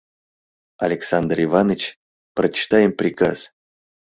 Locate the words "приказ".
2.99-3.37